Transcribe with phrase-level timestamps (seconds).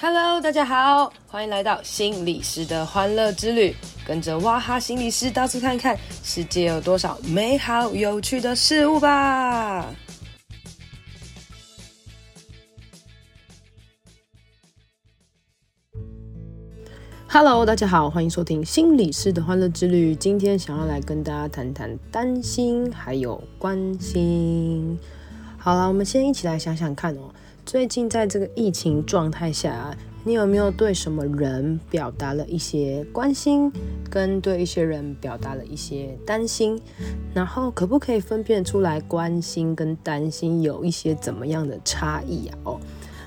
[0.00, 3.74] Hello，大家好，欢迎来到心理师的欢乐之旅，
[4.06, 9.92] 跟着哇哈心理师到处看看，世界有多少美好有趣的事物吧。
[17.28, 20.14] Hello，大家好，欢迎收听心理师的欢乐之旅。
[20.14, 24.96] 今天想要来跟大家谈谈担心还有关心。
[25.58, 27.34] 好了，我们先一起来想想看哦。
[27.68, 33.70] 最近在这个疫情状态下，你有没有对什么人表达了一些关心，
[34.08, 36.80] 跟对一些人表达了一些担心？
[37.34, 42.58] 然后可不可以分辨出来关心跟担心有一些怎么样的差异啊？
[42.64, 42.77] 哦。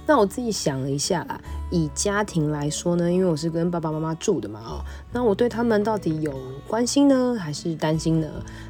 [0.05, 4.83] 那我自己想了一下啦，以家庭来说呢，因为我是跟爸爸妈妈住的嘛，哦，
[5.13, 6.33] 那我对他们到底有
[6.67, 8.27] 关心呢，还是担心呢？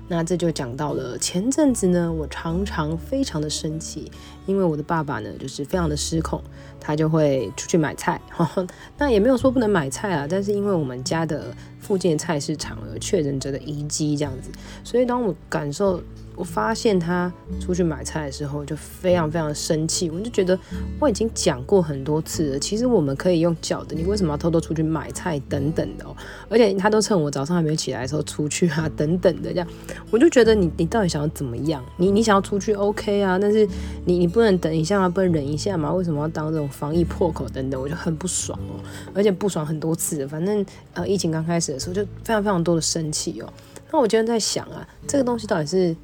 [0.07, 4.11] 那这就讲到了前阵子呢，我常常非常的生气，
[4.45, 6.41] 因为我的爸爸呢，就是非常的失控，
[6.79, 14.51] 他就会出去买菜， 呵呵，那也没有说不能买菜啊，但是因为我们家的附近的菜市场有确诊者的遗迹这样子，
[14.83, 16.01] 所以当我感受。
[16.41, 20.57] 我发现他出去买菜的时候就非常非常生气，我就觉得
[20.99, 26.15] 我已经讲过很多次了，其实我们可以用叫的，你为什么要偷偷出去买菜等等的哦？
[26.49, 29.67] 而且他都趁我早上还没有起来的时候出去啊等等的这样，
[30.09, 31.85] 我就觉得你你到底想要怎么样？
[31.97, 33.67] 你你想要出去 OK 啊，但是
[34.05, 35.07] 你你不能等一下吗？
[35.07, 35.93] 不能忍一下吗？
[35.93, 37.79] 为什么要当这种防疫破口等等？
[37.79, 38.81] 我就很不爽哦，
[39.13, 43.53] 而且不爽很多次，反正呃疫情刚开始的时候就非常非常多的生气哦。
[43.91, 45.95] 那我今天在想啊，这个东西到底是。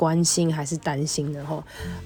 [0.00, 1.62] 关心还是担心的哈？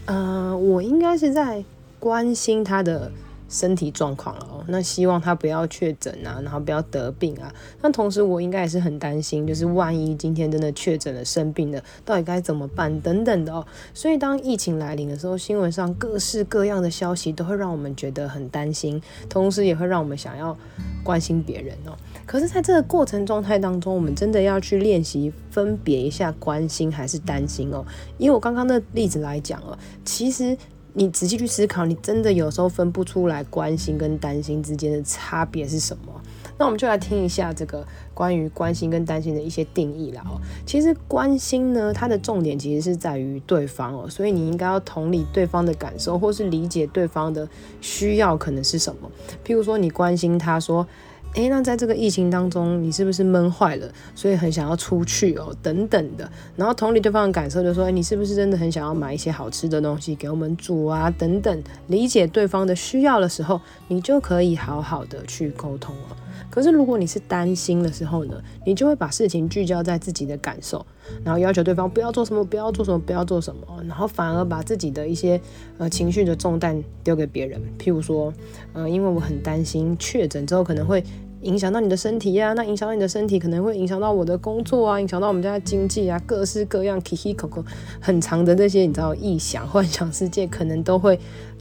[0.06, 1.62] 呃，我应该是在
[2.00, 3.08] 关心他的
[3.48, 4.64] 身体状况了哦。
[4.68, 7.52] 那希望他不要确诊啊，然后不要得病啊。
[7.82, 13.66] 那同时我应该也是很担心，就是万一今天真的确诊了、生病了，到底该怎么办等等的哦。
[13.92, 20.56] 所以当疫情来临的时候，新闻上各式各样的消息都会让我们觉得很担心，同时也会让我们想要
[21.02, 21.96] 关心别人哦。
[22.26, 27.84] 可是，在这个过程状态当中，我们真的要去练习分别一下关心还是担心哦。
[28.16, 30.56] 以我刚刚的例子来讲哦，其实
[30.94, 36.12] 你仔细去思考，你真的有时候分不出来关心跟担心之间的差别是什么。
[36.56, 37.84] 那我们就来听一下这个
[38.14, 40.40] 关于关心跟担心的一些定义了哦。
[40.64, 47.48] 其实关心呢，它的重点其实是在于对方哦，所以你应该要同理对方的感受，或是理解对方的
[47.80, 49.10] 需要可能是什么。
[49.44, 50.86] 譬如说，你关心他说。
[51.34, 56.30] 诶，那在这个疫情当中，你是不是闷坏了，所以很想要出去哦，等等的。
[56.54, 61.62] 然后同理对方的感受，就说，诶，你是不是真的很想要买一些好吃的东西给我们煮啊，等等。
[61.88, 66.16] 理解对方的需要的时候，你就可以好好的去沟通了。
[66.50, 70.86] 可是如果你是担心的时候呢，你就会把事情聚焦在自己的感受，
[71.24, 75.40] 然后要求对方不要做什么，不要做什么，不要做什么，然后反而把自己的一些
[75.78, 77.60] 呃情绪的重担丢给别人。
[77.76, 78.32] 譬如说，
[78.72, 81.02] 呃，因为我很担心确诊之后可能会。
[81.44, 87.64] 影响到你的身体呀、那影响到你的身体，可能会影响到我的工作啊，影响到我们家的经济啊，各式各样，K K 口口
[88.00, 91.18] 很长的这些，你知道，臆想、幻想世界，可能都会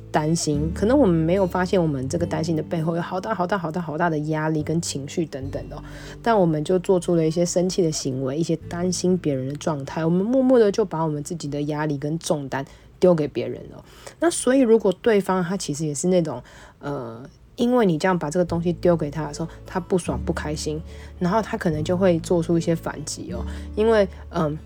[0.09, 0.71] 担心。
[0.73, 5.75] 可能我们没有发现，我们这个担心的背后有好大好大好大好大的压力跟情绪等等的，
[6.21, 12.65] 但我们就做出了一些生气的行为，一些担心别人的状态，我们默默的就把我们自己的压力跟重担
[13.00, 13.83] 丢给别人了。
[14.19, 16.41] 那所以，如果对方他其实也是那种，
[16.79, 17.21] 呃。
[17.56, 20.81] 因为你这样把这个东西丢给他的时候，他不爽不开心，
[21.19, 23.46] 然后他可能就会做出一些反击哦。
[23.75, 24.58] 因为嗯，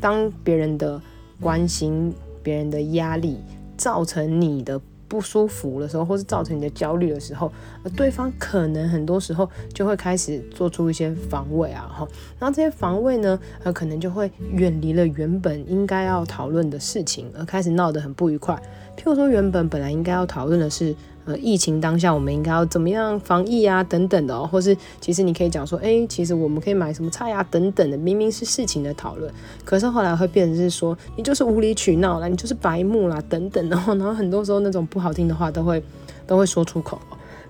[0.00, 1.00] 当别人的
[1.40, 3.38] 关心、别人的压力
[3.76, 7.52] 造成你的不舒服的时候，或是造成你的焦虑的时候，
[7.96, 12.08] 对方可能很多时候就会开始做出一些防卫啊，哈。
[12.38, 18.60] 然后这些防卫呢，呃，可能就会远离了原本应该要讨论的事情，而开始闹得很不愉快。
[19.00, 20.94] 譬如说，原本本来应该要讨论的是。
[21.26, 29.30] 呃，疫情当下我们应该要怎么样防疫啊，等等的哦，或是其实你可以讲说，哎，其实我们可以买什么菜啊，等等的，明明是事情的讨论，
[29.62, 35.80] 可是后来会变成是说，你就是无理取闹啦，你就是白目啦，等等的， 然后很多时候那种不好听的话都会
[36.26, 36.98] 都会说出口，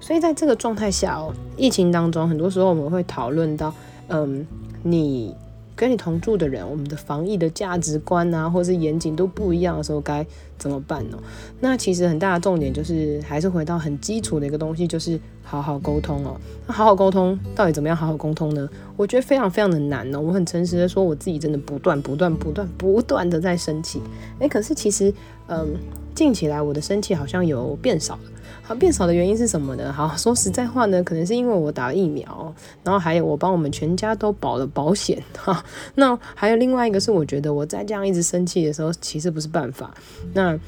[0.01, 3.73] 所以在这个状态下哦，疫情当中，很多时候我们会讨论到，
[4.09, 4.45] 嗯，
[4.83, 5.33] 你。
[5.81, 10.27] 跟你同住的人，我们的防疫的价值观啊，或是严谨都不一样的时候，该
[10.59, 11.19] 怎么办呢？
[11.59, 16.39] 那其实很大的重点就是，还是回到很基础的一个东西，就是好好沟通哦。
[16.67, 18.69] 那好好沟通，到底怎么样好好沟通呢？
[18.95, 20.21] 我觉得非常非常的难哦。
[20.21, 24.03] 我很诚实的说，我自己真的不断不断不断不断的在生气。
[24.41, 25.11] 诶，可是其实，
[25.49, 25.67] 嗯，
[26.15, 28.21] 近起来我的生气好像有变少了。
[28.63, 29.93] 好，变少的原因是什么呢？
[29.93, 32.55] 好，说实在话呢，可能是因为我打了疫苗，
[32.85, 35.65] 然后还有我帮我们全家都保了保险哈。
[35.95, 39.93] 那还有另外一个是，我觉得我再这样一直生气的时候，其实不是办法。
[40.33, 40.59] 那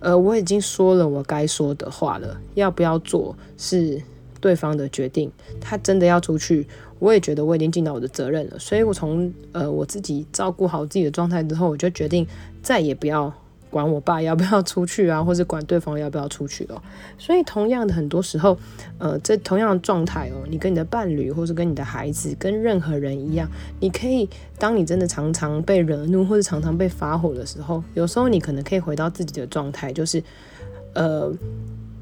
[0.00, 4.00] 呃，我已经说了我该说的话了，要不要做是
[4.40, 5.30] 对方的决定。
[5.60, 6.66] 他真的要出去，
[6.98, 8.58] 我也觉得我已经尽到我的责任了。
[8.58, 12.26] 所以我从呃我自己照顾好自己的状态之后，我就决定
[12.62, 13.32] 再也不要。
[13.72, 16.80] 管我爸要不要出去啊，或者管对方要不要出去哦。
[17.16, 18.56] 所以同样的，很多时候，
[18.98, 23.48] 呃，这同样的状态哦，你跟你的伴侣，或是跟你的孩子，跟任何人一样，
[23.80, 24.28] 你可以，
[24.58, 30.22] 当你真的常常被惹怒，或者常常被发火的时候，有时候你可能可以回到自己的状态，就是，
[30.92, 31.32] 呃，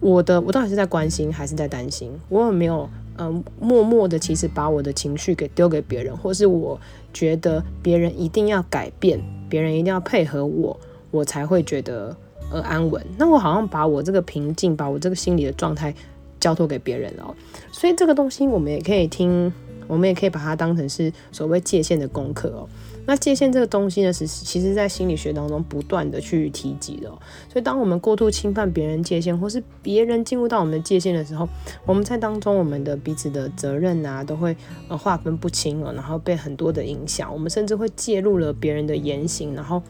[0.00, 2.10] 我的我到底是在关心还是在担心？
[2.28, 6.80] 我有没有，嗯、默默的其实把我的情绪给丢给别人，或是我
[7.12, 10.78] 觉得别人一定要改变，别人一定要配合我。
[11.10, 12.16] 我才会觉得
[12.52, 13.04] 呃安稳。
[13.16, 15.94] 那我好像把我这个平静，把我这个心理的状态
[16.38, 17.34] 交托给别人了。
[17.72, 19.52] 所以这个东西我们也可以听，
[19.90, 22.68] 我们也可以把它当成是所谓界限的功课哦。
[23.06, 27.08] 那界限这个东西呢，是其实在心理学当中不断的去提及的。
[27.48, 31.48] 所以当我们过度侵犯别人界限，或是别人进入到我们的界限的时候，
[31.86, 34.54] 我们在当中我们的彼此的责任啊，都会
[34.88, 37.32] 呃划分不清了，然后被很多的影响。
[37.32, 39.82] 我们甚至会介入了别人的言行，然后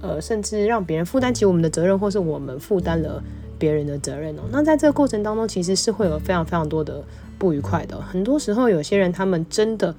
[0.00, 3.22] 呃甚至让别人负担起我们的责任，或是我们负担了
[3.58, 4.42] 别人的责任哦。
[4.50, 7.04] 那在这个过程当中，其实是会有非常非常多的
[7.42, 8.00] 不愉快的。
[8.00, 9.92] 很多时候，有些人他们真的。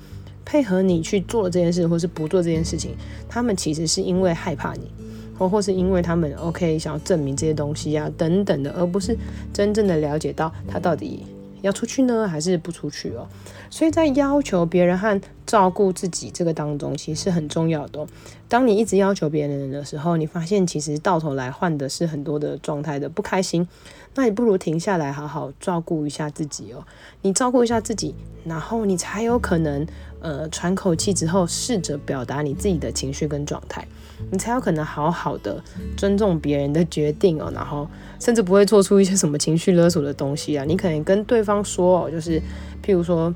[0.46, 2.92] 配合你去做这件事，或是不做这件事情，
[3.30, 4.92] 他们其实是因为害怕你，
[5.40, 9.18] 或或是因为他们 OK 想要证明这些东西啊等等的，而不是
[9.54, 11.26] 真正的了解到他到底
[11.62, 13.26] 要出去呢，还是不出去哦。
[13.70, 15.20] 所以在要求别人和
[15.54, 18.04] 照顾自己这个当中，其实是很重要的。
[18.48, 23.68] 当你一直要求别人的时候，你发现其实到头来换的是很多的状态的不开心。
[24.16, 26.84] 那你不如停下来，好好照顾一下自己哦。
[27.22, 29.86] 你照顾一下自己，然后你才有可能。
[30.22, 33.86] 呃，喘口气之后，试着表达你自己的情绪跟状态，
[34.32, 35.62] 你才有可能好好的
[35.98, 37.86] 尊重别人的决定哦，然后
[38.20, 40.64] 甚至不会做出一些什么情绪勒索的东西啊。
[40.64, 42.42] 你可能跟对方说哦，就是
[42.84, 43.32] 譬如说。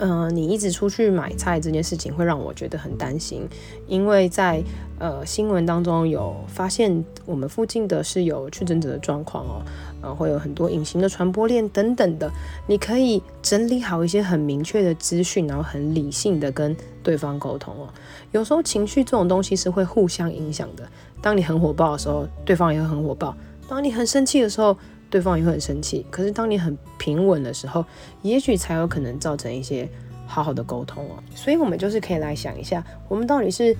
[0.00, 3.48] 嗯、你一直出去买菜这件事情会让我觉得很担心，
[3.88, 4.62] 因为在
[5.00, 9.62] 呃新闻当中有发现我们附近的是有确诊者的状况哦，
[10.02, 12.30] 呃会有很多隐形的传播链等等的，
[12.68, 17.88] 你可以整理好一些很明确的资讯，然后很理性的跟对方沟通哦。
[18.30, 20.88] 有时候情绪这种东西是会互相影响的，
[21.20, 23.34] 当你很火爆的时候，对方也会很火爆；
[23.68, 24.76] 当你很生气的时候。
[25.10, 27.84] 对方也会很生气，可是当你很平稳的时候，
[28.22, 29.88] 也许才有可能造成一些
[30.26, 31.22] 好好的沟通哦。
[31.34, 33.76] 所以，我们就是可以来想一下，我们到底是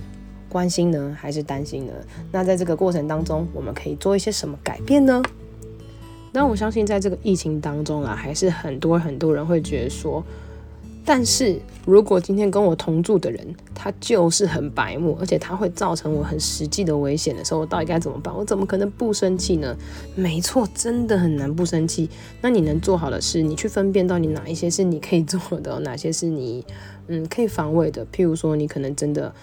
[0.49, 1.93] 关心呢，还是担心呢？
[2.33, 5.23] 那在这个过程当中，我们可以做一些什么改变呢？
[6.33, 10.25] 那我相信，在这个疫情当中啊，还是很多很多人会觉得说。
[11.11, 18.37] 但是如果今天跟我同住的人，他就是很白目，而且他会造成我很实际的危险的时候，我到底该怎么办？
[18.37, 19.75] 我怎么可能不生气呢？
[20.15, 22.11] 没错，真的很难不生气。
[22.43, 26.63] 那你能做好的是，你去分辨到底哪一些是你可以做的，哪些是你
[27.07, 28.05] 嗯可以防卫的。
[28.13, 29.35] 譬如说，你可能真的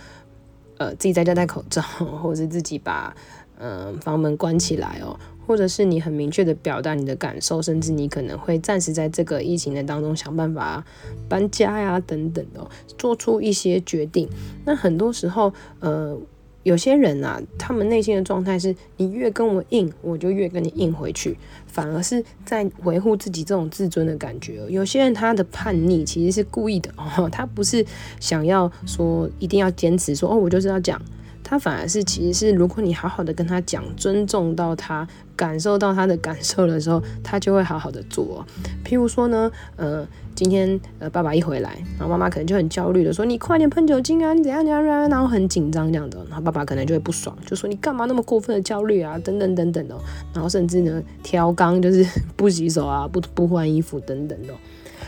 [0.77, 1.81] 呃自己在家戴口罩，
[2.21, 3.15] 或者是自己把
[3.57, 5.17] 嗯、房门关起来哦。
[5.45, 10.83] 或者是你很明确的表达你的感受，甚至你可能会暂时在这个疫情的当中想办法
[11.29, 14.27] 搬家呀等等的，做出一些决定。
[14.65, 16.17] 那很多时候，呃，
[16.63, 21.37] 有些人啊，他们内心的状态是，你越跟我硬，我就越跟你硬回去，
[21.67, 24.65] 反而是在维护自己这种自尊的感觉。
[24.69, 27.85] 有些人他的叛逆其实是故意的哦，他不是
[28.19, 30.99] 想要说一定要坚持说哦，我就是要讲。
[31.47, 38.45] 他反而是，其实是，如果你好好的跟他讲，尊重到他，感受到他的感受的时候，他就会好好的做。
[38.85, 49.17] 譬如说呢，呃，今天呃爸爸一回来，然后妈妈可能就很焦虑的说：“你快点喷酒精啊，你怎样怎样，然后很紧张这样的，然后爸爸可能就会不爽，就说：“你干嘛那么过分的焦虑啊？
[49.19, 49.95] 等等等等的，
[50.33, 54.53] 然后甚至呢挑缸就是不洗手啊，不不换衣服等等的。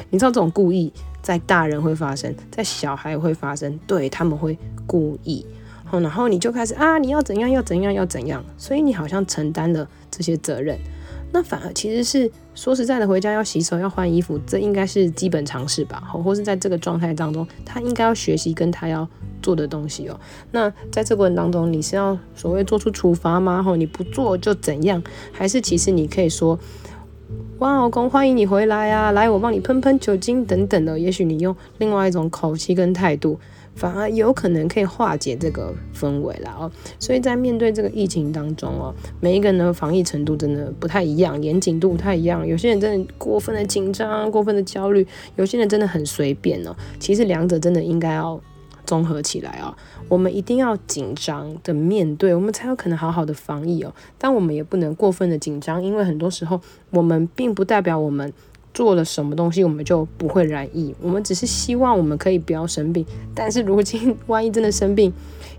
[0.10, 0.92] 你知道这种故意
[1.22, 5.46] 在大人会发生，在小孩会发生，对，他们会故意。
[5.92, 10.78] 然后你就开始啊，你要怎样，要怎样，要怎样，所以你好像承担了这些责任，
[11.32, 16.00] 那反而其实是说实在的，回家要洗手，要换衣服，这应该是基本常识吧？
[16.24, 19.08] 或是在这个状态当中，他应该要学习跟他要
[19.42, 20.20] 做的东西哦。
[20.52, 23.64] 那在这过程当中，你是要所谓做出处罚吗？
[23.64, 25.02] 吼，你不做就怎样？
[25.32, 26.60] 还是其实你可以说，
[27.60, 31.00] 哇，老公，欢迎你回来啊，来，我帮你喷喷酒精等等的。
[31.00, 33.40] 也许你用另外一种口气跟态度。
[33.78, 42.46] 反而有可能可以化解这个氛围了哦，所以在面对这个疫情当中哦，每一个人的防疫程度真的不太一样，严谨度不太一样。
[42.46, 45.06] 有些人真的过分的紧张、过分的焦虑，
[45.36, 46.76] 有些人真的很随便哦。
[47.00, 48.42] 其实两者真的应该要
[48.84, 49.72] 综合起来哦。
[50.10, 53.94] 我们一定要紧张的面对，我们才有可能好好的防疫哦。
[54.18, 58.34] 但我们也不能过分的紧张，因为很多时候我们并不代表我们
[58.78, 60.94] 做了什么东西，我们就不会染疫。
[61.02, 63.04] 我们只是希望我们可以不要生病。
[63.34, 65.12] 但是如今万一真的生病，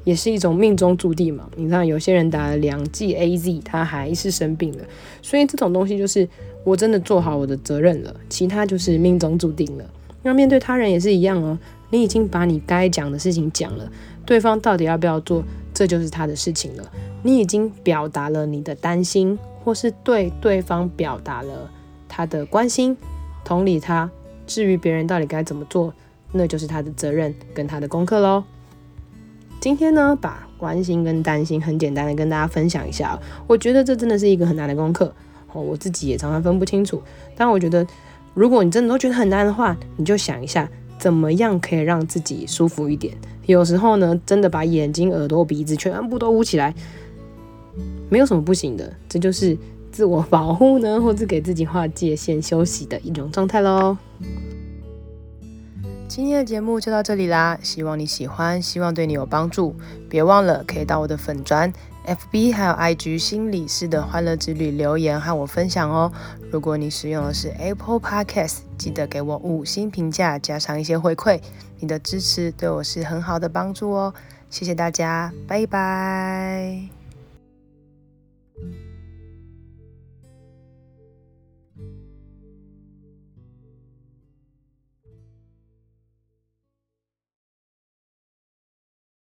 [0.04, 1.50] 也是一种命中注定嘛。
[1.56, 4.84] 你看有些人打了两剂 AZ，他还是生病了。
[5.20, 6.28] 所以这种东西就是
[6.62, 9.84] 我真的做好我的责任了，其他就是命中注定了。
[10.22, 11.58] 那面对他人也是一样哦。
[11.90, 13.90] 你已经把你该讲的事情讲了，
[14.24, 15.42] 对方到底要不要做，
[15.74, 16.88] 这就是他的事情了。
[17.24, 21.68] 你已经表达了你的担心，或是对对方表达了
[22.18, 22.96] 他的关心，
[23.44, 24.10] 同理他。
[24.44, 25.94] 至于别人到底该怎么做，
[26.32, 28.42] 那就是他的责任跟他的功课喽。
[29.60, 35.14] 今天呢，把关心跟担心很简单的跟大家分享一下，我觉得这真的是一个很难的功课
[35.52, 37.00] 哦，我自己也常常分不清楚。
[37.36, 37.86] 但我觉得，
[38.34, 40.68] 如果你真的都觉得很难的话，你就想一下。
[40.98, 43.16] 怎么样可以让自己舒服一点？
[43.46, 46.74] 有时候呢，真的把眼睛、耳朵、鼻子全部都捂起来，
[48.10, 48.92] 没有什么不行的。
[49.08, 49.56] 这就是
[49.90, 53.96] 自我保护呢，或是给自己划界限、休息的一种状态喽。
[56.08, 59.76] 今天的节目就到这里啦，希望你喜欢，希望对你有帮助。
[60.08, 61.72] 别忘了可以到我的粉专。
[62.06, 66.10] FB 还有 IG 心理师的欢乐之旅留言和我分享哦。
[66.50, 71.38] 如果你使用的是 Apple Podcast，记得给我五星评价，加上一些回馈。
[71.80, 74.14] 你的支持对我是很好的帮助哦。
[74.48, 76.97] 谢谢大家，拜拜。